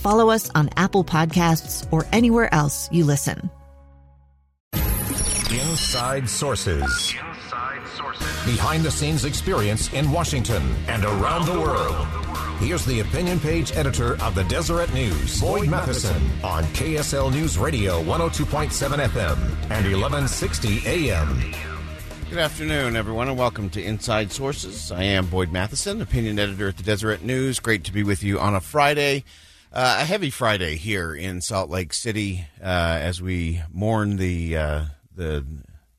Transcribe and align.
follow 0.00 0.30
us 0.30 0.50
on 0.54 0.70
Apple 0.76 1.04
Podcasts, 1.04 1.86
or 1.92 2.06
anywhere 2.12 2.52
else 2.52 2.88
you 2.90 3.04
listen. 3.04 3.50
Inside 5.50 6.28
Sources. 6.28 6.82
Inside 6.82 7.86
Sources. 7.96 8.26
Behind 8.44 8.82
the 8.82 8.90
scenes 8.90 9.24
experience 9.24 9.92
in 9.92 10.10
Washington 10.10 10.62
and 10.88 11.04
around 11.04 11.46
the 11.46 11.60
world. 11.60 12.06
Here's 12.60 12.84
the 12.84 13.00
opinion 13.00 13.40
page 13.40 13.72
editor 13.72 14.20
of 14.22 14.34
the 14.34 14.44
Deseret 14.44 14.92
News, 14.92 15.40
Boyd 15.40 15.68
Matheson, 15.68 16.22
on 16.44 16.64
KSL 16.64 17.32
News 17.32 17.56
Radio 17.56 18.02
102.7 18.02 19.06
FM 19.06 19.38
and 19.70 19.86
1160 19.86 20.82
AM. 20.86 21.54
Good 22.28 22.38
afternoon, 22.38 22.94
everyone, 22.94 23.28
and 23.28 23.38
welcome 23.38 23.70
to 23.70 23.82
Inside 23.82 24.30
Sources. 24.30 24.92
I 24.92 25.02
am 25.02 25.26
Boyd 25.26 25.50
Matheson, 25.50 26.00
opinion 26.00 26.38
editor 26.38 26.68
at 26.68 26.76
the 26.76 26.84
Deseret 26.84 27.24
News. 27.24 27.58
Great 27.58 27.82
to 27.84 27.92
be 27.92 28.04
with 28.04 28.22
you 28.22 28.38
on 28.38 28.54
a 28.54 28.60
Friday, 28.60 29.24
uh, 29.72 29.98
a 30.00 30.04
heavy 30.04 30.30
Friday 30.30 30.76
here 30.76 31.14
in 31.14 31.40
Salt 31.40 31.70
Lake 31.70 31.92
City, 31.92 32.46
uh, 32.60 32.64
as 33.00 33.22
we 33.22 33.62
mourn 33.72 34.16
the 34.16 34.56
uh, 34.56 34.84
the 35.14 35.44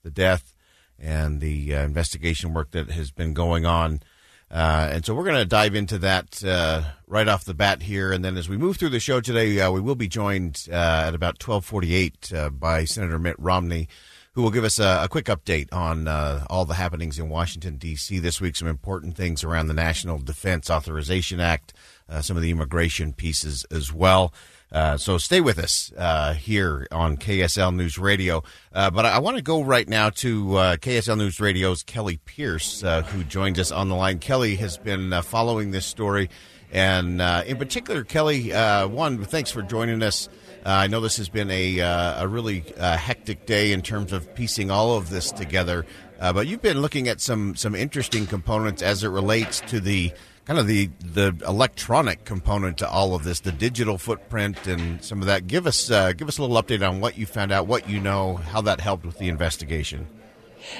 the 0.04 0.12
death 0.12 0.54
and 1.00 1.40
the 1.42 1.76
uh, 1.76 1.84
investigation 1.84 2.54
work 2.54 2.72
that 2.72 2.92
has 2.92 3.12
been 3.12 3.34
going 3.34 3.66
on. 3.66 4.02
Uh, 4.50 4.90
and 4.92 5.06
so 5.06 5.16
we're 5.16 5.24
going 5.24 5.38
to 5.38 5.46
dive 5.46 5.76
into 5.76 5.98
that 5.98 6.44
uh, 6.44 6.84
right 7.08 7.30
off 7.30 7.46
the 7.46 7.54
bat 7.54 7.82
here, 7.82 8.12
and 8.12 8.26
then 8.26 8.36
as 8.36 8.50
we 8.50 8.58
move 8.58 8.76
through 8.76 8.90
the 8.90 9.00
show 9.00 9.22
today, 9.22 9.70
we 9.70 9.80
will 9.80 9.96
be 9.96 10.10
joined 10.10 10.68
at 10.70 11.16
about 11.16 11.40
twelve 11.40 11.64
forty 11.64 11.94
eight 11.96 12.32
by 12.60 12.84
Senator 12.84 13.18
Mitt 13.18 13.40
Romney 13.40 13.88
who 14.34 14.42
will 14.42 14.52
give 14.52 14.64
us 14.64 14.80
a, 14.80 15.02
a 15.04 15.08
quick 15.10 15.26
update 15.26 15.72
on 15.74 16.08
uh, 16.08 16.46
all 16.50 16.66
the 16.66 16.76
happenings 16.76 17.20
in 17.20 17.30
Washington, 17.30 17.78
D.C. 17.78 18.20
this 18.20 18.40
week, 18.40 18.56
some 18.56 18.68
important 18.68 19.18
things 19.18 19.44
around 19.44 19.68
the 19.68 19.74
National 19.74 20.18
Defense 20.20 20.70
Authorization 20.70 21.40
Act, 21.40 21.74
uh, 22.08 22.22
some 22.22 22.38
of 22.38 22.44
the 22.44 22.52
immigration 22.52 23.12
pieces 23.14 23.66
as 23.72 23.92
well. 23.92 24.34
Uh, 24.72 24.96
so 24.96 25.18
stay 25.18 25.42
with 25.42 25.60
us 25.60 25.92
uh, 25.98 26.34
here 26.34 26.88
on 26.92 27.18
KSL 27.18 27.76
News 27.76 27.98
Radio. 27.98 28.42
Uh, 28.72 28.90
but 28.90 29.06
I, 29.06 29.16
I 29.16 29.20
want 29.20 29.36
to 29.36 29.44
go 29.44 29.62
right 29.62 29.88
now 29.88 30.10
to 30.12 30.56
uh, 30.56 30.76
KSL 30.78 31.18
News 31.18 31.42
Radio's 31.42 31.84
Kelly 31.84 32.22
Pierce, 32.24 32.82
who 32.82 33.26
joins 33.26 33.60
us 33.60 33.72
on 33.72 33.90
the 33.90 33.96
line. 33.96 34.20
Kelly 34.20 34.56
has 34.56 34.78
been 34.78 35.12
following 35.24 35.72
this 35.72 35.86
story. 35.86 36.30
And 36.72 37.20
in 37.20 37.58
particular, 37.58 38.06
Kelly, 38.06 38.52
one, 38.52 39.26
thanks 39.26 39.52
for 39.52 39.62
joining 39.62 40.02
us. 40.02 40.30
Uh, 40.64 40.70
I 40.70 40.88
know 40.88 41.02
this 41.02 41.18
has 41.18 41.28
been 41.28 41.50
a, 41.50 41.82
uh, 41.82 42.24
a 42.24 42.28
really 42.28 42.64
uh, 42.78 42.96
hectic 42.96 43.48
day 43.48 43.72
in 43.72 43.82
terms 43.82 44.14
of 44.14 44.34
piecing 44.36 44.70
all 44.70 44.96
of 44.96 45.10
this 45.10 45.32
together, 45.32 45.88
uh, 46.20 46.32
but 46.34 46.46
you've 46.46 46.62
been 46.62 46.82
looking 46.82 47.08
at 47.08 47.20
some 47.20 47.56
some 47.56 47.74
interesting 47.74 48.28
components 48.28 48.84
as 48.84 49.04
it 49.04 49.10
relates 49.10 49.62
to 49.62 49.80
the 49.80 50.12
kind 50.46 50.60
of 50.60 50.68
the 50.68 50.90
the 51.00 51.36
electronic 51.48 52.26
component 52.26 52.78
to 52.78 52.88
all 52.88 53.16
of 53.16 53.24
this, 53.24 53.40
the 53.40 53.52
digital 53.52 53.98
footprint 53.98 54.68
and 54.68 55.04
some 55.04 55.20
of 55.22 55.26
that. 55.26 55.48
Give 55.48 55.66
us 55.66 55.90
uh, 55.90 56.14
give 56.14 56.28
us 56.28 56.38
a 56.38 56.44
little 56.44 56.62
update 56.62 56.88
on 56.88 57.00
what 57.02 57.18
you 57.18 57.26
found 57.26 57.52
out, 57.52 57.66
what 57.66 57.90
you 57.90 58.00
know, 58.00 58.36
how 58.36 58.62
that 58.62 58.80
helped 58.80 59.04
with 59.04 59.18
the 59.18 59.30
investigation. 59.30 60.06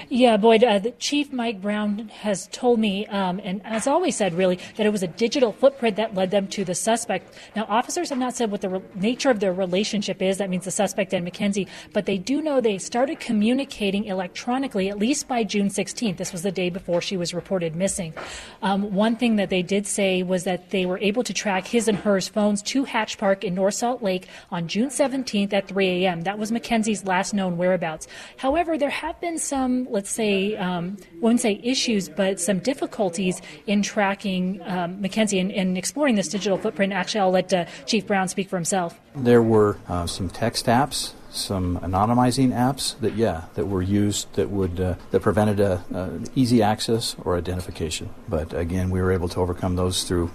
Yeah, 0.10 0.38
Boyd, 0.38 0.64
uh, 0.64 0.80
Chief 1.00 1.32
Mike 1.32 1.62
Brown 1.62 2.10
has 2.10 2.48
told 2.52 2.80
me, 2.80 3.06
um, 3.08 3.40
and 3.44 3.62
has 3.64 3.88
always 3.88 4.16
said 4.16 4.34
really, 4.34 4.60
that 4.76 4.86
it 4.86 4.92
was 4.92 5.04
a 5.04 5.08
digital 5.08 5.52
footprint 5.54 5.96
that 5.98 6.16
led 6.16 6.32
them 6.32 6.48
to 6.50 6.66
the 6.66 6.76
suspect. 6.76 7.34
Now, 7.56 7.66
officers 7.70 8.10
have 8.10 8.18
not 8.18 8.36
said 8.36 8.52
what 8.52 8.62
the 8.62 8.70
re- 8.70 8.82
nature 8.96 9.30
of 9.30 9.40
their 9.40 9.54
relationship 9.54 10.22
is. 10.22 10.38
That 10.38 10.50
means 10.50 10.66
the 10.66 10.72
suspect 10.72 11.14
and 11.14 11.24
Mackenzie, 11.24 11.68
but 11.94 12.06
they 12.06 12.18
do 12.18 12.42
know 12.42 12.62
they 12.62 12.78
started 12.78 13.20
communicating 13.20 14.06
electronically 14.06 14.90
at 14.90 14.98
least 14.98 15.28
by 15.28 15.44
June 15.44 15.70
16th. 15.70 16.18
This 16.18 16.32
was 16.32 16.44
the 16.44 16.52
day 16.52 16.70
before 16.70 17.02
she 17.02 17.18
was 17.18 17.34
reported 17.34 17.76
missing. 17.76 18.14
Um, 18.62 18.94
one 18.94 19.16
thing 19.16 19.36
that 19.38 19.50
they 19.50 19.62
did 19.62 19.88
say 19.88 20.24
was 20.24 20.44
that 20.44 20.70
they 20.72 20.86
were 20.86 21.00
able 21.00 21.24
to 21.24 21.34
track 21.34 21.68
his 21.68 21.88
and 21.88 21.98
hers 21.98 22.28
phones 22.28 22.62
to 22.64 22.84
Hatch 22.84 23.18
Park 23.18 23.44
in 23.44 23.56
North 23.56 23.76
Salt 23.76 24.04
Lake 24.04 24.28
on 24.52 24.68
June 24.68 24.90
17th 24.90 25.54
at 25.54 25.68
3 25.68 25.88
a.m. 26.06 26.22
That 26.22 26.38
was 26.38 26.52
Mackenzie's 26.52 27.06
last 27.06 27.34
known 27.34 27.58
whereabouts. 27.58 28.08
However, 28.38 28.78
there 28.78 28.90
have 28.90 29.20
been 29.22 29.38
some 29.38 29.71
some, 29.72 29.92
let's 29.92 30.10
say, 30.10 30.56
um, 30.58 30.98
won't 31.20 31.40
say 31.40 31.60
issues, 31.64 32.10
but 32.10 32.40
some 32.40 32.60
difficulties 32.60 33.42
in 33.68 33.82
tracking 33.82 34.62
um, 34.64 35.02
Mackenzie 35.02 35.40
and, 35.40 35.52
and, 35.52 35.78
exploring 35.78 36.16
this 36.16 36.28
digital 36.28 36.58
footprint. 36.58 36.94
Actually, 36.94 37.22
I'll 37.22 37.32
let 37.32 37.54
uh, 37.54 37.66
Chief 37.86 38.06
Brown 38.06 38.28
speak 38.28 38.50
for 38.50 38.58
himself. 38.58 39.00
There 39.16 39.42
were 39.42 39.78
uh, 39.88 40.08
some 40.08 40.30
text 40.30 40.66
apps 40.66 41.14
some 41.34 41.80
anonymizing 41.80 42.50
apps 42.50 43.00
that 43.00 43.14
yeah 43.14 43.46
that 43.54 43.66
were 43.66 43.82
used 43.82 44.28
that 44.34 44.50
would 44.50 44.82
uh, 44.82 44.96
that 45.12 45.22
prevented 45.22 45.62
a, 45.62 45.82
a, 45.94 46.20
easy 46.36 46.62
access 46.62 47.16
or 47.24 47.38
identification 47.38 48.10
but 48.28 48.54
again 48.54 48.90
we 48.90 49.02
were 49.02 49.14
able 49.14 49.30
to 49.30 49.40
overcome 49.40 49.78
those 49.78 50.04
through 50.04 50.30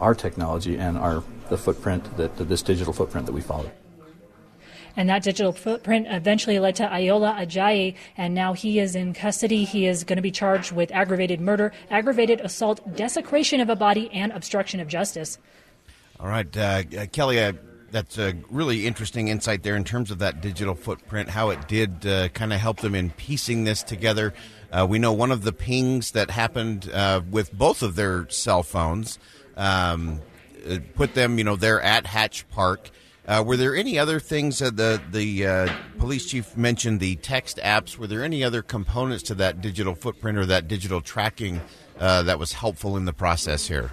our 0.00 0.14
technology 0.14 0.78
and 0.78 0.96
our 0.96 1.24
the 1.48 1.58
footprint 1.58 2.16
that 2.16 2.36
this 2.36 2.62
digital 2.62 2.92
footprint 2.92 3.26
that 3.26 3.32
we 3.32 3.40
followed 3.40 3.72
and 4.96 5.08
that 5.08 5.22
digital 5.22 5.52
footprint 5.52 6.06
eventually 6.10 6.58
led 6.58 6.76
to 6.76 6.86
Ayoola 6.86 7.38
Ajayi, 7.38 7.94
and 8.16 8.34
now 8.34 8.52
he 8.52 8.78
is 8.78 8.94
in 8.94 9.12
custody. 9.12 9.64
He 9.64 9.86
is 9.86 10.04
going 10.04 10.16
to 10.16 10.22
be 10.22 10.30
charged 10.30 10.72
with 10.72 10.90
aggravated 10.92 11.40
murder, 11.40 11.72
aggravated 11.90 12.40
assault, 12.40 12.80
desecration 12.96 13.60
of 13.60 13.68
a 13.68 13.76
body, 13.76 14.10
and 14.12 14.32
obstruction 14.32 14.80
of 14.80 14.88
justice. 14.88 15.38
All 16.18 16.28
right, 16.28 16.56
uh, 16.56 16.82
uh, 16.98 17.06
Kelly, 17.12 17.38
uh, 17.40 17.52
that's 17.90 18.18
a 18.18 18.34
really 18.50 18.86
interesting 18.86 19.28
insight 19.28 19.62
there 19.62 19.76
in 19.76 19.84
terms 19.84 20.10
of 20.10 20.18
that 20.20 20.40
digital 20.40 20.74
footprint, 20.74 21.28
how 21.28 21.50
it 21.50 21.68
did 21.68 22.06
uh, 22.06 22.28
kind 22.30 22.52
of 22.52 22.60
help 22.60 22.78
them 22.78 22.94
in 22.94 23.10
piecing 23.10 23.64
this 23.64 23.82
together. 23.82 24.32
Uh, 24.72 24.86
we 24.88 24.98
know 24.98 25.12
one 25.12 25.30
of 25.30 25.42
the 25.42 25.52
pings 25.52 26.12
that 26.12 26.30
happened 26.30 26.90
with 27.30 27.52
both 27.52 27.82
of 27.82 27.94
their 27.94 28.28
cell 28.28 28.62
phones 28.62 29.18
um, 29.56 30.20
put 30.94 31.14
them, 31.14 31.38
you 31.38 31.44
know, 31.44 31.56
there 31.56 31.80
at 31.80 32.06
Hatch 32.06 32.48
Park. 32.50 32.90
Uh, 33.26 33.42
were 33.44 33.56
there 33.56 33.74
any 33.74 33.98
other 33.98 34.20
things 34.20 34.60
that 34.60 34.76
the 34.76 35.00
the 35.10 35.46
uh, 35.46 35.72
police 35.98 36.26
chief 36.26 36.56
mentioned? 36.56 37.00
The 37.00 37.16
text 37.16 37.58
apps. 37.62 37.98
Were 37.98 38.06
there 38.06 38.22
any 38.22 38.44
other 38.44 38.62
components 38.62 39.24
to 39.24 39.34
that 39.36 39.60
digital 39.60 39.94
footprint 39.94 40.38
or 40.38 40.46
that 40.46 40.68
digital 40.68 41.00
tracking 41.00 41.60
uh, 41.98 42.22
that 42.22 42.38
was 42.38 42.52
helpful 42.52 42.96
in 42.96 43.04
the 43.04 43.12
process 43.12 43.66
here? 43.66 43.90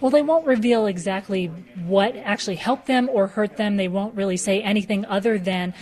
Well, 0.00 0.10
they 0.10 0.22
won't 0.22 0.46
reveal 0.46 0.86
exactly 0.86 1.46
what 1.86 2.16
actually 2.16 2.56
helped 2.56 2.86
them 2.86 3.08
or 3.12 3.28
hurt 3.28 3.56
them. 3.56 3.76
They 3.76 3.88
won't 3.88 4.14
really 4.16 4.36
say 4.36 4.62
anything 4.62 5.04
other 5.06 5.38
than 5.38 5.74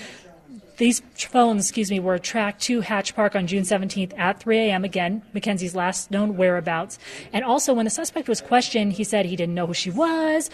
these 0.77 1.01
phones, 1.15 1.67
excuse 1.67 1.91
me, 1.91 2.01
were 2.01 2.19
tracked 2.19 2.63
to 2.63 2.81
Hatch 2.81 3.15
Park 3.15 3.37
on 3.37 3.47
June 3.47 3.63
17th 3.63 4.19
at 4.19 4.41
3 4.41 4.59
a.m. 4.59 4.85
Again, 4.85 5.23
Mackenzie's 5.33 5.75
last 5.75 6.11
known 6.11 6.37
whereabouts. 6.37 6.99
And 7.33 7.45
also, 7.45 7.73
when 7.73 7.85
the 7.85 7.91
suspect 7.91 8.29
was 8.29 8.41
questioned, 8.41 8.95
he 8.95 9.05
said 9.05 9.27
he 9.27 9.37
didn't 9.37 9.55
know 9.55 9.67
who 9.67 9.75
she 9.75 9.91
was, 9.91 10.51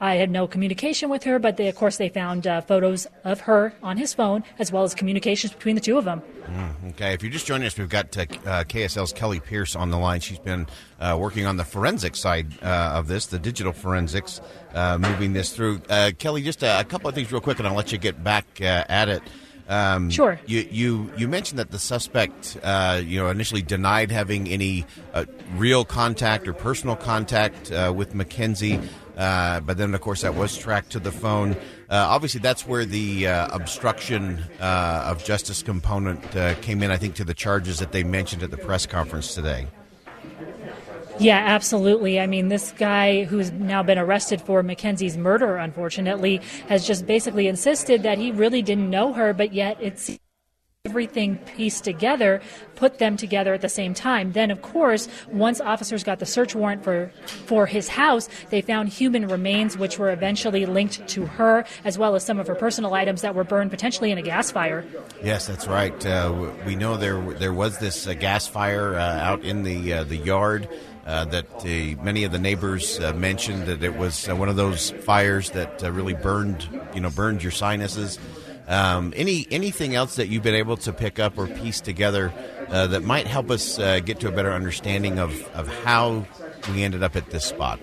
I 0.00 0.14
had 0.14 0.30
no 0.30 0.46
communication 0.46 1.10
with 1.10 1.24
her, 1.24 1.38
but 1.38 1.58
they, 1.58 1.68
of 1.68 1.76
course 1.76 1.98
they 1.98 2.08
found 2.08 2.46
uh, 2.46 2.62
photos 2.62 3.06
of 3.22 3.40
her 3.40 3.74
on 3.82 3.98
his 3.98 4.14
phone 4.14 4.44
as 4.58 4.72
well 4.72 4.82
as 4.82 4.94
communications 4.94 5.52
between 5.52 5.74
the 5.74 5.80
two 5.80 5.98
of 5.98 6.06
them. 6.06 6.22
Mm, 6.46 6.90
okay, 6.92 7.12
if 7.12 7.22
you're 7.22 7.30
just 7.30 7.46
joining 7.46 7.66
us, 7.66 7.76
we've 7.76 7.88
got 7.88 8.16
uh, 8.16 8.22
uh 8.22 8.64
KSL's 8.64 9.12
Kelly 9.12 9.40
Pierce 9.40 9.76
on 9.76 9.90
the 9.90 9.98
line. 9.98 10.20
She's 10.20 10.38
been 10.38 10.66
uh, 11.00 11.18
working 11.20 11.44
on 11.44 11.58
the 11.58 11.64
forensic 11.64 12.16
side 12.16 12.46
uh, 12.62 12.92
of 12.94 13.08
this, 13.08 13.26
the 13.26 13.38
digital 13.38 13.74
forensics, 13.74 14.40
uh, 14.74 14.96
moving 14.96 15.34
this 15.34 15.54
through. 15.54 15.80
Kelly, 16.18 16.42
just 16.42 16.62
a, 16.62 16.84
couple 16.88 17.08
of 17.08 17.14
things 17.14 17.30
real 17.30 17.42
quick, 17.42 17.58
and 17.58 17.68
I'll 17.68 17.74
let 17.74 17.92
you 17.92 17.98
get 17.98 18.24
back 18.24 18.60
at 18.60 19.08
it. 19.08 19.22
Um, 19.70 20.10
sure. 20.10 20.38
You, 20.46 20.66
you 20.68 21.12
you 21.16 21.28
mentioned 21.28 21.60
that 21.60 21.70
the 21.70 21.78
suspect, 21.78 22.58
uh, 22.62 23.00
you 23.02 23.20
know, 23.20 23.28
initially 23.28 23.62
denied 23.62 24.10
having 24.10 24.48
any 24.48 24.84
uh, 25.14 25.26
real 25.54 25.84
contact 25.84 26.48
or 26.48 26.52
personal 26.52 26.96
contact 26.96 27.70
uh, 27.70 27.92
with 27.96 28.12
Mackenzie. 28.12 28.80
Uh, 29.16 29.60
but 29.60 29.76
then, 29.76 29.94
of 29.94 30.00
course, 30.00 30.22
that 30.22 30.34
was 30.34 30.56
tracked 30.56 30.90
to 30.90 30.98
the 30.98 31.12
phone. 31.12 31.52
Uh, 31.52 32.06
obviously, 32.08 32.40
that's 32.40 32.66
where 32.66 32.84
the 32.84 33.28
uh, 33.28 33.54
obstruction 33.54 34.42
uh, 34.60 35.04
of 35.06 35.22
justice 35.24 35.62
component 35.62 36.34
uh, 36.34 36.54
came 36.56 36.82
in, 36.82 36.90
I 36.90 36.96
think, 36.96 37.14
to 37.16 37.24
the 37.24 37.34
charges 37.34 37.78
that 37.78 37.92
they 37.92 38.02
mentioned 38.02 38.42
at 38.42 38.50
the 38.50 38.56
press 38.56 38.86
conference 38.86 39.34
today. 39.34 39.68
Yeah, 41.20 41.36
absolutely. 41.36 42.18
I 42.18 42.26
mean, 42.26 42.48
this 42.48 42.72
guy 42.72 43.24
who's 43.24 43.52
now 43.52 43.82
been 43.82 43.98
arrested 43.98 44.40
for 44.40 44.62
Mackenzie's 44.62 45.18
murder, 45.18 45.56
unfortunately, 45.56 46.40
has 46.68 46.86
just 46.86 47.06
basically 47.06 47.46
insisted 47.46 48.02
that 48.04 48.16
he 48.16 48.32
really 48.32 48.62
didn't 48.62 48.88
know 48.88 49.12
her, 49.12 49.34
but 49.34 49.52
yet 49.52 49.76
it's 49.82 50.18
everything 50.86 51.36
pieced 51.36 51.84
together, 51.84 52.40
put 52.74 52.98
them 52.98 53.14
together 53.14 53.52
at 53.52 53.60
the 53.60 53.68
same 53.68 53.92
time. 53.92 54.32
Then, 54.32 54.50
of 54.50 54.62
course, 54.62 55.08
once 55.30 55.60
officers 55.60 56.02
got 56.02 56.20
the 56.20 56.24
search 56.24 56.54
warrant 56.54 56.82
for 56.82 57.12
for 57.26 57.66
his 57.66 57.86
house, 57.86 58.30
they 58.48 58.62
found 58.62 58.88
human 58.88 59.28
remains, 59.28 59.76
which 59.76 59.98
were 59.98 60.10
eventually 60.10 60.64
linked 60.64 61.06
to 61.08 61.26
her, 61.26 61.66
as 61.84 61.98
well 61.98 62.14
as 62.14 62.24
some 62.24 62.38
of 62.38 62.46
her 62.46 62.54
personal 62.54 62.94
items 62.94 63.20
that 63.20 63.34
were 63.34 63.44
burned 63.44 63.70
potentially 63.70 64.10
in 64.10 64.16
a 64.16 64.22
gas 64.22 64.50
fire. 64.50 64.86
Yes, 65.22 65.46
that's 65.46 65.68
right. 65.68 66.06
Uh, 66.06 66.50
we 66.64 66.76
know 66.76 66.96
there 66.96 67.20
there 67.34 67.52
was 67.52 67.76
this 67.78 68.06
uh, 68.06 68.14
gas 68.14 68.46
fire 68.46 68.94
uh, 68.94 69.00
out 69.00 69.44
in 69.44 69.64
the 69.64 69.92
uh, 69.92 70.04
the 70.04 70.16
yard. 70.16 70.66
Uh, 71.06 71.24
that 71.24 71.64
many 72.02 72.24
of 72.24 72.30
the 72.30 72.38
neighbors 72.38 73.00
uh, 73.00 73.12
mentioned 73.14 73.66
that 73.66 73.82
it 73.82 73.96
was 73.96 74.28
one 74.28 74.48
of 74.48 74.56
those 74.56 74.90
fires 74.90 75.50
that 75.50 75.82
really 75.82 76.14
burned, 76.14 76.68
you 76.94 77.00
know, 77.00 77.10
burned 77.10 77.42
your 77.42 77.50
sinuses. 77.50 78.18
Um, 78.68 79.12
any 79.16 79.48
anything 79.50 79.96
else 79.96 80.14
that 80.16 80.28
you've 80.28 80.44
been 80.44 80.54
able 80.54 80.76
to 80.76 80.92
pick 80.92 81.18
up 81.18 81.36
or 81.36 81.48
piece 81.48 81.80
together 81.80 82.32
uh, 82.68 82.86
that 82.86 83.02
might 83.02 83.26
help 83.26 83.50
us 83.50 83.80
uh, 83.80 83.98
get 83.98 84.20
to 84.20 84.28
a 84.28 84.30
better 84.30 84.52
understanding 84.52 85.18
of, 85.18 85.32
of 85.54 85.66
how 85.82 86.24
we 86.72 86.84
ended 86.84 87.02
up 87.02 87.16
at 87.16 87.30
this 87.30 87.44
spot? 87.44 87.80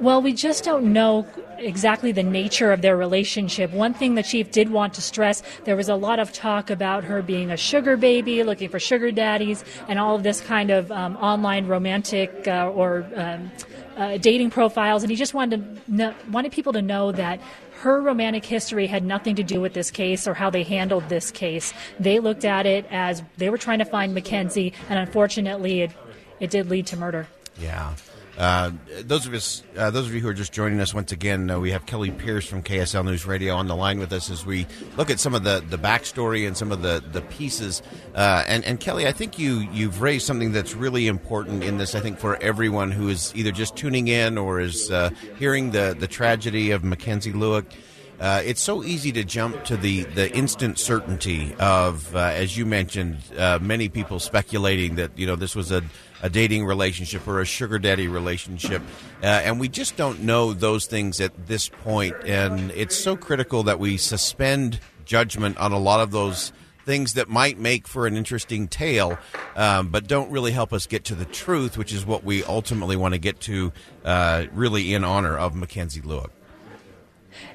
Well, 0.00 0.22
we 0.22 0.32
just 0.32 0.64
don't 0.64 0.92
know 0.92 1.26
exactly 1.58 2.12
the 2.12 2.22
nature 2.22 2.72
of 2.72 2.82
their 2.82 2.96
relationship. 2.96 3.70
One 3.70 3.94
thing 3.94 4.14
the 4.14 4.22
chief 4.22 4.50
did 4.50 4.70
want 4.70 4.94
to 4.94 5.02
stress 5.02 5.42
there 5.64 5.76
was 5.76 5.88
a 5.88 5.94
lot 5.94 6.18
of 6.18 6.32
talk 6.32 6.70
about 6.70 7.04
her 7.04 7.22
being 7.22 7.50
a 7.50 7.56
sugar 7.56 7.96
baby, 7.96 8.42
looking 8.42 8.68
for 8.68 8.78
sugar 8.78 9.10
daddies, 9.10 9.64
and 9.88 9.98
all 9.98 10.16
of 10.16 10.22
this 10.22 10.40
kind 10.40 10.70
of 10.70 10.90
um, 10.90 11.16
online 11.16 11.66
romantic 11.66 12.46
uh, 12.46 12.70
or 12.74 13.06
um, 13.16 13.50
uh, 13.96 14.16
dating 14.18 14.50
profiles. 14.50 15.02
And 15.02 15.10
he 15.10 15.16
just 15.16 15.34
wanted 15.34 15.80
know, 15.88 16.14
wanted 16.30 16.52
people 16.52 16.72
to 16.72 16.82
know 16.82 17.12
that 17.12 17.40
her 17.80 18.00
romantic 18.00 18.44
history 18.44 18.86
had 18.86 19.04
nothing 19.04 19.34
to 19.36 19.42
do 19.42 19.60
with 19.60 19.74
this 19.74 19.90
case 19.90 20.26
or 20.26 20.34
how 20.34 20.48
they 20.48 20.62
handled 20.62 21.08
this 21.08 21.30
case. 21.30 21.74
They 22.00 22.18
looked 22.18 22.44
at 22.44 22.66
it 22.66 22.86
as 22.90 23.22
they 23.36 23.50
were 23.50 23.58
trying 23.58 23.80
to 23.80 23.84
find 23.84 24.14
Mackenzie, 24.14 24.72
and 24.88 24.98
unfortunately, 24.98 25.82
it, 25.82 25.90
it 26.40 26.50
did 26.50 26.70
lead 26.70 26.86
to 26.88 26.96
murder. 26.96 27.28
Yeah. 27.60 27.94
Uh, 28.36 28.72
those 29.02 29.26
of 29.26 29.34
us, 29.34 29.62
uh, 29.76 29.90
those 29.90 30.06
of 30.06 30.14
you 30.14 30.20
who 30.20 30.28
are 30.28 30.34
just 30.34 30.52
joining 30.52 30.80
us 30.80 30.92
once 30.92 31.12
again, 31.12 31.48
uh, 31.50 31.58
we 31.58 31.70
have 31.70 31.86
Kelly 31.86 32.10
Pierce 32.10 32.46
from 32.46 32.62
KSL 32.62 33.04
News 33.04 33.26
Radio 33.26 33.54
on 33.54 33.68
the 33.68 33.76
line 33.76 33.98
with 34.00 34.12
us 34.12 34.28
as 34.28 34.44
we 34.44 34.66
look 34.96 35.08
at 35.10 35.20
some 35.20 35.34
of 35.34 35.44
the, 35.44 35.62
the 35.68 35.78
backstory 35.78 36.46
and 36.46 36.56
some 36.56 36.72
of 36.72 36.82
the 36.82 37.02
the 37.12 37.20
pieces. 37.22 37.82
Uh, 38.14 38.42
and 38.46 38.64
and 38.64 38.80
Kelly, 38.80 39.06
I 39.06 39.12
think 39.12 39.38
you 39.38 39.60
you've 39.72 40.02
raised 40.02 40.26
something 40.26 40.52
that's 40.52 40.74
really 40.74 41.06
important 41.06 41.62
in 41.62 41.78
this. 41.78 41.94
I 41.94 42.00
think 42.00 42.18
for 42.18 42.36
everyone 42.42 42.90
who 42.90 43.08
is 43.08 43.32
either 43.36 43.52
just 43.52 43.76
tuning 43.76 44.08
in 44.08 44.36
or 44.36 44.60
is 44.60 44.90
uh, 44.90 45.10
hearing 45.38 45.70
the 45.70 45.96
the 45.98 46.08
tragedy 46.08 46.72
of 46.72 46.82
Mackenzie 46.82 47.32
Lueck. 47.32 47.66
Uh, 48.20 48.42
it's 48.44 48.60
so 48.60 48.84
easy 48.84 49.10
to 49.12 49.24
jump 49.24 49.64
to 49.64 49.76
the, 49.76 50.04
the 50.04 50.32
instant 50.34 50.78
certainty 50.78 51.54
of, 51.58 52.14
uh, 52.14 52.18
as 52.18 52.56
you 52.56 52.64
mentioned, 52.64 53.18
uh, 53.36 53.58
many 53.60 53.88
people 53.88 54.18
speculating 54.18 54.94
that 54.94 55.10
you 55.16 55.26
know 55.26 55.36
this 55.36 55.56
was 55.56 55.72
a 55.72 55.82
a 56.24 56.30
dating 56.30 56.64
relationship 56.64 57.28
or 57.28 57.42
a 57.42 57.44
sugar 57.44 57.78
daddy 57.78 58.08
relationship. 58.08 58.80
Uh, 59.22 59.26
and 59.26 59.60
we 59.60 59.68
just 59.68 59.94
don't 59.96 60.20
know 60.22 60.54
those 60.54 60.86
things 60.86 61.20
at 61.20 61.46
this 61.46 61.68
point. 61.68 62.16
And 62.24 62.70
it's 62.70 62.96
so 62.96 63.14
critical 63.14 63.62
that 63.64 63.78
we 63.78 63.98
suspend 63.98 64.80
judgment 65.04 65.58
on 65.58 65.72
a 65.72 65.78
lot 65.78 66.00
of 66.00 66.12
those 66.12 66.50
things 66.86 67.12
that 67.14 67.28
might 67.28 67.58
make 67.58 67.86
for 67.86 68.06
an 68.06 68.16
interesting 68.16 68.68
tale, 68.68 69.18
um, 69.54 69.88
but 69.88 70.06
don't 70.06 70.30
really 70.30 70.52
help 70.52 70.72
us 70.72 70.86
get 70.86 71.04
to 71.04 71.14
the 71.14 71.26
truth, 71.26 71.76
which 71.76 71.92
is 71.92 72.06
what 72.06 72.24
we 72.24 72.42
ultimately 72.44 72.96
want 72.96 73.12
to 73.12 73.18
get 73.18 73.40
to, 73.40 73.72
uh, 74.04 74.46
really 74.52 74.94
in 74.94 75.04
honor 75.04 75.36
of 75.36 75.54
Mackenzie 75.54 76.00
Lueck. 76.00 76.30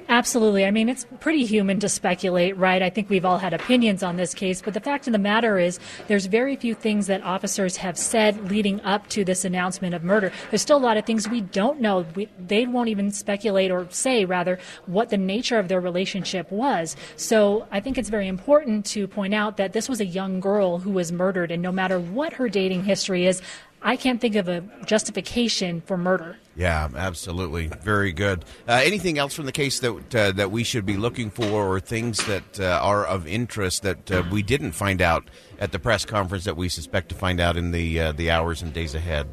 Absolutely. 0.08 0.64
I 0.64 0.70
mean, 0.70 0.88
it's 0.88 1.06
pretty 1.20 1.44
human 1.44 1.78
to 1.80 1.88
speculate, 1.88 2.56
right? 2.56 2.82
I 2.82 2.90
think 2.90 3.08
we've 3.08 3.24
all 3.24 3.38
had 3.38 3.54
opinions 3.54 4.02
on 4.02 4.16
this 4.16 4.34
case, 4.34 4.60
but 4.60 4.74
the 4.74 4.80
fact 4.80 5.06
of 5.06 5.12
the 5.12 5.18
matter 5.18 5.58
is 5.58 5.78
there's 6.08 6.26
very 6.26 6.56
few 6.56 6.74
things 6.74 7.06
that 7.06 7.22
officers 7.22 7.76
have 7.76 7.96
said 7.96 8.50
leading 8.50 8.80
up 8.80 9.08
to 9.10 9.24
this 9.24 9.44
announcement 9.44 9.94
of 9.94 10.02
murder. 10.02 10.32
There's 10.50 10.62
still 10.62 10.78
a 10.78 10.78
lot 10.78 10.96
of 10.96 11.06
things 11.06 11.28
we 11.28 11.40
don't 11.40 11.80
know. 11.80 12.04
We, 12.14 12.28
they 12.38 12.66
won't 12.66 12.88
even 12.88 13.12
speculate 13.12 13.70
or 13.70 13.86
say, 13.90 14.24
rather, 14.24 14.58
what 14.86 15.10
the 15.10 15.16
nature 15.16 15.58
of 15.58 15.68
their 15.68 15.80
relationship 15.80 16.50
was. 16.50 16.96
So 17.16 17.66
I 17.70 17.80
think 17.80 17.96
it's 17.96 18.08
very 18.08 18.26
important 18.28 18.86
to 18.86 19.06
point 19.06 19.34
out 19.34 19.58
that 19.58 19.72
this 19.72 19.88
was 19.88 20.00
a 20.00 20.06
young 20.06 20.40
girl 20.40 20.78
who 20.78 20.90
was 20.90 21.12
murdered, 21.12 21.50
and 21.50 21.62
no 21.62 21.72
matter 21.72 22.00
what 22.00 22.32
her 22.34 22.48
dating 22.48 22.84
history 22.84 23.26
is, 23.26 23.42
I 23.82 23.96
can't 23.96 24.20
think 24.20 24.36
of 24.36 24.48
a 24.48 24.62
justification 24.84 25.80
for 25.80 25.96
murder. 25.96 26.36
Yeah, 26.54 26.88
absolutely. 26.94 27.68
Very 27.82 28.12
good. 28.12 28.44
Uh, 28.68 28.80
anything 28.84 29.18
else 29.18 29.32
from 29.32 29.46
the 29.46 29.52
case 29.52 29.80
that 29.80 30.14
uh, 30.14 30.32
that 30.32 30.50
we 30.50 30.64
should 30.64 30.84
be 30.84 30.96
looking 30.96 31.30
for, 31.30 31.66
or 31.66 31.80
things 31.80 32.24
that 32.26 32.60
uh, 32.60 32.80
are 32.82 33.06
of 33.06 33.26
interest 33.26 33.82
that 33.82 34.10
uh, 34.10 34.22
we 34.30 34.42
didn't 34.42 34.72
find 34.72 35.00
out 35.00 35.30
at 35.58 35.72
the 35.72 35.78
press 35.78 36.04
conference 36.04 36.44
that 36.44 36.56
we 36.56 36.68
suspect 36.68 37.08
to 37.08 37.14
find 37.14 37.40
out 37.40 37.56
in 37.56 37.70
the 37.70 37.98
uh, 37.98 38.12
the 38.12 38.30
hours 38.30 38.60
and 38.60 38.74
days 38.74 38.94
ahead? 38.94 39.26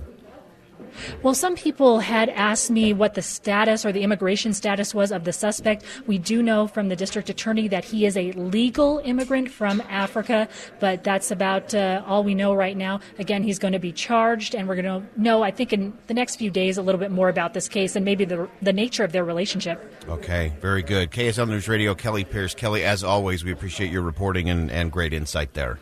Well, 1.21 1.33
some 1.33 1.55
people 1.55 1.99
had 1.99 2.29
asked 2.29 2.69
me 2.69 2.93
what 2.93 3.13
the 3.13 3.21
status 3.21 3.85
or 3.85 3.91
the 3.91 4.01
immigration 4.01 4.53
status 4.53 4.93
was 4.93 5.11
of 5.11 5.23
the 5.23 5.33
suspect. 5.33 5.83
We 6.05 6.17
do 6.17 6.41
know 6.41 6.67
from 6.67 6.89
the 6.89 6.95
district 6.95 7.29
attorney 7.29 7.67
that 7.67 7.85
he 7.85 8.05
is 8.05 8.17
a 8.17 8.31
legal 8.33 8.99
immigrant 9.03 9.51
from 9.51 9.81
Africa, 9.89 10.47
but 10.79 11.03
that's 11.03 11.31
about 11.31 11.73
uh, 11.73 12.03
all 12.05 12.23
we 12.23 12.35
know 12.35 12.53
right 12.53 12.75
now. 12.75 12.99
Again, 13.19 13.43
he's 13.43 13.59
going 13.59 13.73
to 13.73 13.79
be 13.79 13.91
charged, 13.91 14.55
and 14.55 14.67
we're 14.67 14.81
going 14.81 15.01
to 15.01 15.07
know, 15.19 15.43
I 15.43 15.51
think, 15.51 15.73
in 15.73 15.97
the 16.07 16.13
next 16.13 16.37
few 16.37 16.49
days, 16.49 16.77
a 16.77 16.81
little 16.81 16.99
bit 16.99 17.11
more 17.11 17.29
about 17.29 17.53
this 17.53 17.67
case 17.67 17.95
and 17.95 18.03
maybe 18.05 18.25
the, 18.25 18.49
the 18.61 18.73
nature 18.73 19.03
of 19.03 19.11
their 19.11 19.23
relationship. 19.23 19.83
Okay, 20.07 20.53
very 20.61 20.81
good. 20.81 21.11
KSL 21.11 21.47
News 21.47 21.67
Radio, 21.67 21.93
Kelly 21.95 22.23
Pierce. 22.23 22.53
Kelly, 22.53 22.83
as 22.83 23.03
always, 23.03 23.43
we 23.43 23.51
appreciate 23.51 23.91
your 23.91 24.01
reporting 24.01 24.49
and, 24.49 24.71
and 24.71 24.91
great 24.91 25.13
insight 25.13 25.53
there. 25.53 25.79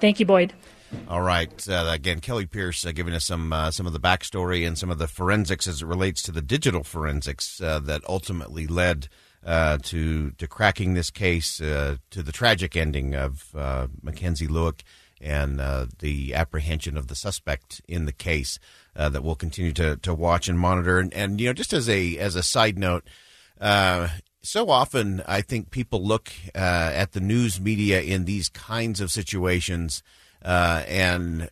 Thank 0.00 0.20
you, 0.20 0.26
Boyd. 0.26 0.52
All 1.08 1.22
right. 1.22 1.68
Uh, 1.68 1.88
again, 1.90 2.20
Kelly 2.20 2.46
Pierce 2.46 2.84
uh, 2.84 2.92
giving 2.92 3.14
us 3.14 3.24
some 3.24 3.52
uh, 3.52 3.70
some 3.70 3.86
of 3.86 3.92
the 3.92 4.00
backstory 4.00 4.66
and 4.66 4.78
some 4.78 4.90
of 4.90 4.98
the 4.98 5.08
forensics 5.08 5.66
as 5.66 5.82
it 5.82 5.86
relates 5.86 6.22
to 6.22 6.32
the 6.32 6.42
digital 6.42 6.84
forensics 6.84 7.60
uh, 7.60 7.78
that 7.80 8.02
ultimately 8.08 8.66
led 8.66 9.08
uh, 9.44 9.78
to 9.82 10.30
to 10.32 10.46
cracking 10.46 10.94
this 10.94 11.10
case 11.10 11.60
uh, 11.60 11.96
to 12.10 12.22
the 12.22 12.32
tragic 12.32 12.76
ending 12.76 13.14
of 13.14 13.54
Mackenzie 14.02 14.48
Lueck 14.48 14.82
and 15.20 15.60
the 16.00 16.34
apprehension 16.34 16.96
of 16.96 17.06
the 17.06 17.14
suspect 17.14 17.80
in 17.88 18.04
the 18.04 18.12
case 18.12 18.58
that 18.94 19.22
we'll 19.22 19.34
continue 19.34 19.72
to, 19.72 19.96
to 19.98 20.14
watch 20.14 20.48
and 20.48 20.58
monitor. 20.58 20.98
And, 20.98 21.12
and 21.14 21.40
you 21.40 21.48
know, 21.48 21.52
just 21.52 21.72
as 21.72 21.88
a 21.88 22.18
as 22.18 22.34
a 22.34 22.42
side 22.42 22.78
note. 22.78 23.08
so 23.60 24.70
often, 24.70 25.22
I 25.26 25.40
think 25.40 25.70
people 25.70 26.04
look 26.04 26.32
at 26.54 27.12
the 27.12 27.20
news 27.20 27.60
media 27.60 28.00
in 28.02 28.24
these 28.24 28.48
kinds 28.48 29.00
of 29.00 29.10
situations 29.10 30.02
uh, 30.44 30.82
and 30.86 31.50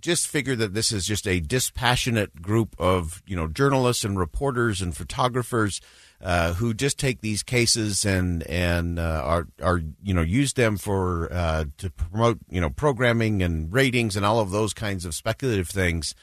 just 0.00 0.28
figure 0.28 0.56
that 0.56 0.74
this 0.74 0.92
is 0.92 1.06
just 1.06 1.26
a 1.26 1.40
dispassionate 1.40 2.40
group 2.40 2.74
of 2.78 3.22
you 3.26 3.36
know 3.36 3.46
journalists 3.46 4.04
and 4.04 4.18
reporters 4.18 4.80
and 4.80 4.96
photographers 4.96 5.80
uh, 6.22 6.54
who 6.54 6.74
just 6.74 6.98
take 6.98 7.20
these 7.20 7.42
cases 7.42 8.04
and 8.04 8.42
and 8.44 8.98
uh, 8.98 9.22
are 9.24 9.46
are 9.62 9.80
you 10.02 10.14
know 10.14 10.22
use 10.22 10.54
them 10.54 10.76
for 10.76 11.32
uh, 11.32 11.64
to 11.78 11.90
promote 11.90 12.38
you 12.50 12.60
know 12.60 12.70
programming 12.70 13.42
and 13.42 13.72
ratings 13.72 14.16
and 14.16 14.24
all 14.26 14.40
of 14.40 14.50
those 14.50 14.72
kinds 14.72 15.04
of 15.04 15.14
speculative 15.14 15.68
things. 15.68 16.14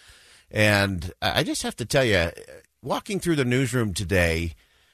And 0.50 1.12
I 1.22 1.44
just 1.44 1.63
have 1.63 1.75
to 1.75 1.86
tell 1.86 2.06
you, 2.06 2.29
walking 2.82 3.20
through 3.20 3.36
the 3.36 3.44
newsroom 3.44 3.94
today, 3.94 4.53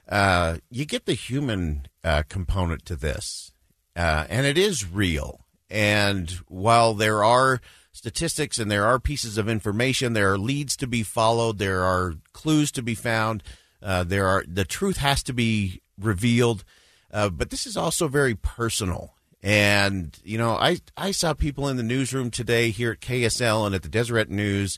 uh, 0.10 0.58
you 0.72 0.86
get 0.86 1.06
the 1.06 1.14
human 1.14 1.86
uh, 2.04 2.24
component 2.28 2.86
to 2.86 2.96
this, 2.96 3.52
uh, 3.96 4.26
and 4.30 4.48
it 4.48 4.58
is 4.58 4.90
real. 4.90 5.43
And 5.74 6.30
while 6.48 6.94
there 6.94 7.24
are 7.24 7.60
statistics 7.92 8.60
and 8.60 8.70
there 8.70 8.86
are 8.86 9.00
pieces 9.00 9.40
of 9.40 9.50
information, 9.50 10.14
there 10.14 10.32
are 10.32 10.38
leads 10.38 10.78
to 10.78 10.88
be 10.88 11.02
followed, 11.02 11.58
there 11.58 11.84
are 11.84 12.14
clues 12.32 12.72
to 12.74 12.84
be 12.84 12.94
found, 12.94 13.42
uh, 13.82 14.04
there 14.04 14.28
are 14.28 14.44
the 14.48 14.66
truth 14.66 14.98
has 14.98 15.24
to 15.24 15.34
be 15.34 15.82
revealed. 16.00 16.64
Uh, 17.12 17.30
but 17.30 17.50
this 17.50 17.66
is 17.66 17.76
also 17.76 18.08
very 18.08 18.36
personal. 18.36 19.16
And 19.42 20.16
you 20.24 20.38
know, 20.38 20.52
I 20.52 20.78
I 20.96 21.10
saw 21.10 21.34
people 21.34 21.68
in 21.68 21.78
the 21.78 21.84
newsroom 21.84 22.30
today 22.30 22.70
here 22.70 22.92
at 22.92 23.02
KSL 23.02 23.66
and 23.66 23.74
at 23.74 23.82
the 23.82 23.90
Deseret 23.90 24.30
News, 24.30 24.78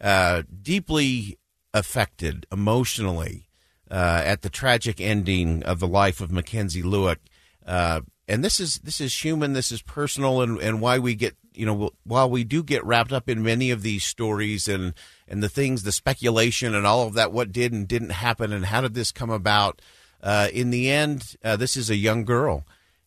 uh, 0.00 0.42
deeply 0.62 1.38
affected 1.72 2.46
emotionally 2.52 3.48
uh, 3.90 4.20
at 4.22 4.42
the 4.42 4.50
tragic 4.50 5.00
ending 5.00 5.62
of 5.62 5.80
the 5.80 5.88
life 5.88 6.20
of 6.20 6.30
Mackenzie 6.30 6.82
Lueck. 6.82 7.18
Uh, 7.66 8.00
and 8.28 8.44
this 8.44 8.60
is 8.60 8.78
this 8.78 9.00
is 9.00 9.24
human 9.24 9.52
this 9.52 9.70
is 9.70 9.82
personal 9.82 10.40
and, 10.40 10.58
and 10.60 10.80
why 10.80 10.98
we 10.98 11.14
get 11.14 11.36
you 11.52 11.66
know 11.66 11.90
while 12.04 12.30
we 12.30 12.44
do 12.44 12.62
get 12.62 12.84
wrapped 12.84 13.12
up 13.12 13.28
in 13.28 13.42
many 13.42 13.70
of 13.70 13.82
these 13.82 14.04
stories 14.04 14.68
and 14.68 14.94
and 15.26 15.42
the 15.42 15.48
things 15.48 15.82
the 15.82 15.92
speculation 15.92 16.74
and 16.74 16.86
all 16.86 17.06
of 17.06 17.14
that 17.14 17.32
what 17.32 17.52
did 17.52 17.72
and 17.72 17.88
didn't 17.88 18.10
happen 18.10 18.52
and 18.52 18.66
how 18.66 18.80
did 18.80 18.94
this 18.94 19.12
come 19.12 19.30
about 19.30 19.80
uh, 20.22 20.48
in 20.52 20.70
the 20.70 20.90
end, 20.90 21.36
uh, 21.44 21.56
this 21.56 21.76
is 21.76 21.90
a 21.90 21.96
young 21.96 22.24
girl, 22.24 22.64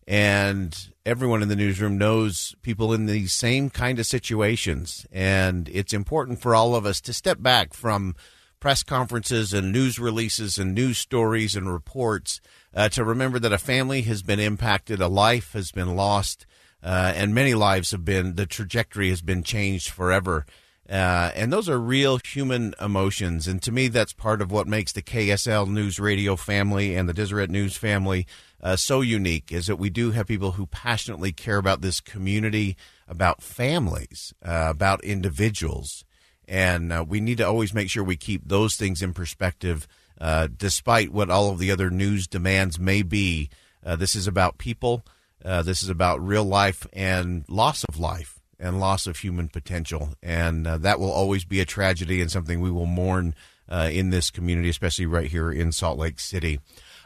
and 0.08 0.90
everyone 1.06 1.42
in 1.42 1.50
the 1.50 1.56
newsroom 1.56 1.98
knows 1.98 2.56
people 2.62 2.94
in 2.94 3.08
these 3.08 3.34
same 3.34 3.70
kind 3.70 4.00
of 4.00 4.06
situations. 4.06 5.06
And 5.12 5.70
it's 5.70 5.94
important 5.94 6.42
for 6.42 6.56
all 6.56 6.76
of 6.76 6.86
us 6.86 7.02
to 7.02 7.14
step 7.14 7.42
back 7.42 7.74
from 7.74 8.16
press 8.60 8.84
conferences 8.84 9.54
and 9.54 9.72
news 9.72 10.00
releases 10.00 10.58
and 10.58 10.74
news 10.74 10.98
stories 10.98 11.56
and 11.56 11.72
reports 11.72 12.42
uh, 12.74 12.90
to 12.90 13.04
remember 13.04 13.40
that 13.40 13.54
a 13.54 13.58
family 13.58 14.02
has 14.04 14.22
been 14.22 14.40
impacted, 14.40 15.02
a 15.02 15.08
life 15.08 15.54
has 15.54 15.72
been 15.72 15.96
lost, 15.96 16.46
uh, 16.84 17.14
and 17.16 17.34
many 17.34 17.54
lives 17.54 17.92
have 17.92 18.06
been, 18.06 18.36
the 18.36 18.46
trajectory 18.46 19.10
has 19.10 19.22
been 19.22 19.44
changed 19.44 19.90
forever. 19.90 20.46
Uh, 20.90 21.32
and 21.36 21.54
those 21.54 21.70
are 21.70 21.78
real 21.78 22.18
human 22.18 22.74
emotions. 22.82 23.48
And 23.48 23.62
to 23.62 23.72
me, 23.72 23.90
that's 23.90 24.14
part 24.14 24.42
of 24.42 24.52
what 24.52 24.68
makes 24.68 24.92
the 24.92 25.04
KSL 25.04 25.68
News 25.68 26.00
Radio 26.00 26.36
family 26.36 26.96
and 26.96 27.08
the 27.08 27.14
Deseret 27.14 27.52
News 27.52 27.78
family 27.78 28.26
uh, 28.62 28.76
so 28.76 29.02
unique 29.02 29.52
is 29.52 29.68
that 29.68 29.76
we 29.76 29.92
do 29.92 30.12
have 30.12 30.26
people 30.26 30.54
who 30.54 30.66
passionately 30.66 31.32
care 31.32 31.58
about 31.58 31.82
this 31.82 32.02
community, 32.02 32.76
about 33.08 33.44
families, 33.44 34.34
uh, 34.44 34.68
about 34.70 35.04
individuals. 35.04 36.06
And 36.48 36.92
uh, 36.92 37.06
we 37.08 37.22
need 37.22 37.38
to 37.38 37.48
always 37.48 37.74
make 37.74 37.92
sure 37.92 38.04
we 38.04 38.18
keep 38.18 38.48
those 38.48 38.76
things 38.76 39.04
in 39.04 39.14
perspective, 39.14 39.88
uh, 40.20 40.48
despite 40.56 41.12
what 41.12 41.30
all 41.30 41.52
of 41.52 41.60
the 41.60 41.72
other 41.72 41.90
news 41.90 42.28
demands 42.28 42.80
may 42.80 43.02
be. 43.02 43.50
Uh, 43.86 43.96
this 43.96 44.16
is 44.16 44.28
about 44.28 44.58
people. 44.58 45.04
this 45.44 45.82
is 45.82 45.90
about 45.90 46.26
real 46.26 46.44
life 46.44 46.86
and 46.94 47.46
loss 47.48 47.84
of 47.86 48.00
life 48.00 48.40
and 48.60 48.80
loss 48.80 49.08
of 49.08 49.18
human 49.18 49.48
potential. 49.48 50.10
And 50.22 50.68
uh, 50.68 50.78
that 50.80 51.00
will 51.00 51.12
always 51.12 51.46
be 51.46 51.62
a 51.62 51.66
tragedy 51.66 52.22
and 52.22 52.30
something 52.30 52.60
we 52.60 52.72
will 52.72 52.86
mourn 52.86 53.34
uh, 53.70 53.90
in 53.92 54.10
this 54.10 54.30
community, 54.30 54.70
especially 54.70 55.06
right 55.06 55.30
here 55.30 55.52
in 55.52 55.72
Salt 55.72 55.98
Lake 55.98 56.20
City. 56.20 56.60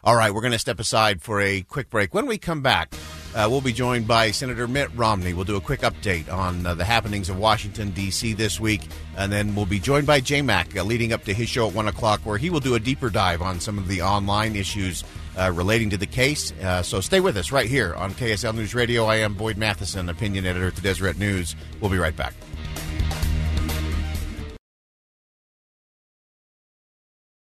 All 0.05 0.17
right, 0.17 0.33
we're 0.33 0.41
going 0.41 0.51
to 0.51 0.59
step 0.59 0.81
aside 0.81 1.21
for 1.21 1.39
a 1.39 1.61
quick 1.61 1.89
break. 1.89 2.13
When 2.13 2.25
we 2.25 2.37
come 2.37 2.61
back, 2.61 2.93
uh, 3.33 3.47
we'll 3.49 3.61
be 3.61 3.71
joined 3.71 4.05
by 4.05 4.31
Senator 4.31 4.67
Mitt 4.67 4.89
Romney. 4.95 5.33
We'll 5.33 5.45
do 5.45 5.55
a 5.55 5.61
quick 5.61 5.79
update 5.79 6.29
on 6.29 6.65
uh, 6.65 6.75
the 6.75 6.83
happenings 6.83 7.29
of 7.29 7.37
Washington, 7.37 7.91
D.C. 7.91 8.33
this 8.33 8.59
week. 8.59 8.81
And 9.15 9.31
then 9.31 9.55
we'll 9.55 9.65
be 9.65 9.79
joined 9.79 10.05
by 10.05 10.19
J 10.19 10.41
Mac 10.41 10.75
uh, 10.75 10.83
leading 10.83 11.13
up 11.13 11.23
to 11.23 11.33
his 11.33 11.47
show 11.47 11.69
at 11.69 11.73
1 11.73 11.87
o'clock, 11.87 12.19
where 12.25 12.37
he 12.37 12.49
will 12.49 12.59
do 12.59 12.75
a 12.75 12.81
deeper 12.81 13.09
dive 13.09 13.41
on 13.41 13.61
some 13.61 13.77
of 13.77 13.87
the 13.87 14.01
online 14.01 14.57
issues 14.57 15.05
uh, 15.39 15.49
relating 15.55 15.89
to 15.91 15.97
the 15.97 16.05
case. 16.05 16.51
Uh, 16.61 16.83
so 16.83 16.99
stay 16.99 17.21
with 17.21 17.37
us 17.37 17.53
right 17.53 17.69
here 17.69 17.93
on 17.95 18.11
KSL 18.11 18.53
News 18.53 18.75
Radio. 18.75 19.05
I 19.05 19.15
am 19.15 19.35
Boyd 19.35 19.55
Matheson, 19.55 20.09
opinion 20.09 20.45
editor 20.45 20.67
at 20.67 20.75
the 20.75 20.81
Deseret 20.81 21.17
News. 21.17 21.55
We'll 21.79 21.91
be 21.91 21.97
right 21.97 22.15
back. 22.15 22.33